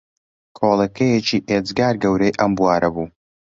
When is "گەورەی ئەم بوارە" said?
2.03-2.89